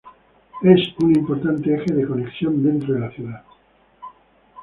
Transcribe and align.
Es 0.63 0.79
una 0.97 1.15
importante 1.19 1.75
eje 1.75 1.93
de 1.93 2.07
conexión 2.07 2.63
dentro 2.63 2.95
de 2.95 3.01
la 3.01 3.11
ciudad. 3.11 3.43